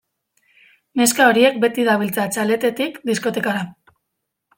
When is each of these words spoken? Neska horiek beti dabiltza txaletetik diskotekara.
Neska 1.01 1.27
horiek 1.31 1.59
beti 1.65 1.85
dabiltza 1.89 2.25
txaletetik 2.37 2.97
diskotekara. 3.11 3.63